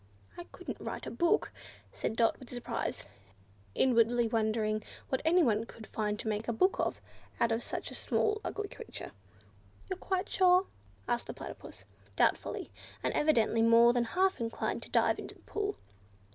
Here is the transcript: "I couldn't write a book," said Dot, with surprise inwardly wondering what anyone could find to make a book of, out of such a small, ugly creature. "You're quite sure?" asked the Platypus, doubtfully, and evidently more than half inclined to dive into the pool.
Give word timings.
"I 0.35 0.45
couldn't 0.45 0.79
write 0.81 1.05
a 1.05 1.11
book," 1.11 1.51
said 1.93 2.15
Dot, 2.15 2.39
with 2.39 2.49
surprise 2.49 3.05
inwardly 3.75 4.27
wondering 4.27 4.81
what 5.09 5.21
anyone 5.23 5.67
could 5.67 5.85
find 5.85 6.17
to 6.17 6.27
make 6.27 6.47
a 6.47 6.53
book 6.53 6.79
of, 6.79 6.99
out 7.39 7.51
of 7.51 7.61
such 7.61 7.91
a 7.91 7.93
small, 7.93 8.41
ugly 8.43 8.67
creature. 8.67 9.11
"You're 9.91 9.99
quite 9.99 10.27
sure?" 10.27 10.65
asked 11.07 11.27
the 11.27 11.35
Platypus, 11.35 11.85
doubtfully, 12.15 12.71
and 13.03 13.13
evidently 13.13 13.61
more 13.61 13.93
than 13.93 14.05
half 14.05 14.39
inclined 14.41 14.81
to 14.81 14.89
dive 14.89 15.19
into 15.19 15.35
the 15.35 15.41
pool. 15.41 15.75